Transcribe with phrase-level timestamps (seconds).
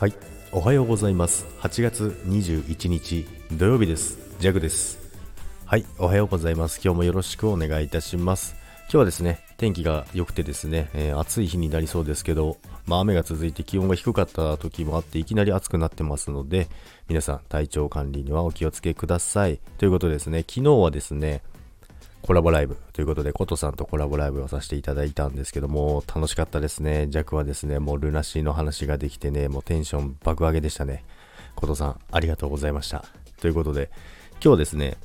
[0.00, 0.14] はい。
[0.50, 1.44] おはようございます。
[1.60, 4.18] 8月21日土曜日です。
[4.38, 4.98] ジャグです。
[5.66, 5.84] はい。
[5.98, 6.80] おはようございます。
[6.82, 8.54] 今日もよろしくお願いいたします。
[8.84, 16.68] 今日はですね天気が良くてですね、えー、暑い日になりそうですけどまあ、雨が続いて気温が低かった時もあっていきなり暑くなってますので
[17.06, 19.60] 皆さん体調管理にはお気をつけください。
[19.76, 21.42] ということでですね昨日はですね
[22.22, 27.06] コラボライブということで、コトさんとコラボライブをさせていただいたんですけども、楽しかったですね。
[27.10, 31.04] 弱はですね、もうルナシーの話ができてね、もうテンション爆上げでしたね。
[31.56, 33.04] コトさん、ありがとうございました。
[33.40, 33.90] ということで、
[34.44, 34.96] 今日ですね、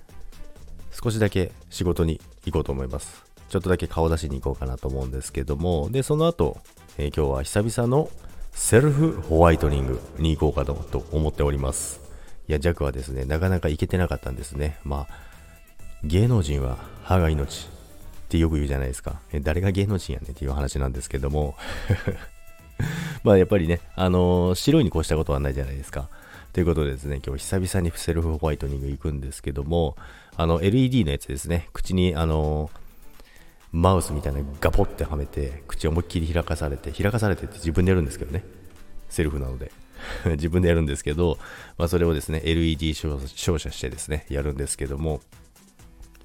[0.92, 3.24] 少しだけ仕事に行こうと思います。
[3.50, 6.58] ちょっとだけ顔出しに行こうかなと思うんですけども、で、その後、
[6.98, 8.10] えー、今日は久々の
[8.52, 12.02] セルフホワイトニングに行こうかと思っております。
[12.48, 14.80] いや、弱はですね、なかなか行けてなかったんですね。
[14.84, 15.35] まあ、
[16.06, 19.20] 芸能人は歯が命ってよく言うじゃないですか。
[19.34, 21.56] え誰が芸能人やねんっていう話なんですけども
[23.24, 26.08] まあやっぱりね、あのー、白いに越したことはないじゃないですか。
[26.54, 29.98] ということでですね、今日久々にセルフホワイトニング行くんですけども、
[30.38, 32.80] あの LED のやつですね、口にあのー、
[33.72, 38.44] マウスみたいなガポってはめて、口を思いっきり開かされて、開かされてって自分でやるんですけどね。
[39.10, 39.72] セルフなので。
[40.38, 41.40] 自分でやるんですけど、
[41.78, 45.22] まあそれをですね、LED 照射してですね、やるんですけども、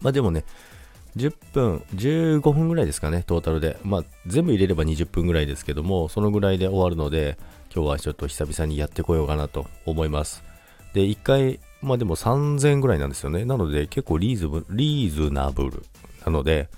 [0.00, 0.44] まあでもね、
[1.16, 3.78] 10分、15分ぐらいですかね、トータルで。
[3.82, 7.36] まあ全部入れれば20分ぐらいですけども、そのぐらいで終わるので、
[7.74, 10.42] 今日はちょっと久々にやってこようかなと思います。
[10.94, 13.44] で、1回、まあでも3000円ぐらいなんですよね。
[13.44, 15.82] なので結構リーズブリーズナブル
[16.24, 16.68] なので、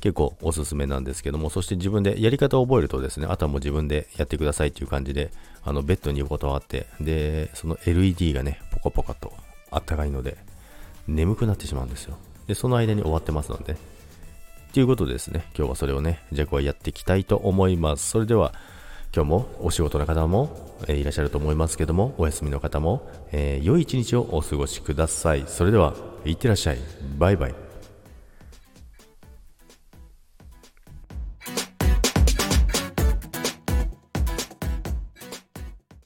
[0.00, 5.30] 結構おすすめなんですけども、そして自分でやり方を覚えるとですね、あとはもう自分でやってくださいっていう感じで、
[5.62, 9.32] あのベッドに横たわって、で、その LED がね、ポカポカと
[9.70, 10.36] あったかいので、
[11.08, 12.18] 眠くなってしまうんですよ。
[12.46, 13.76] で、その間に終わってますので。
[14.72, 18.10] ということでですね、今日はそれをね、ジャグはやっていきたいと思います。
[18.10, 18.52] それでは、
[19.14, 25.44] 今日もお仕事の方も、えー、いらっしゃると思いますけども、お休みの方も、えー、良い一日をお過ごしください。
[25.46, 26.78] それでは、いってらっしゃい。
[27.18, 27.63] バイバイ。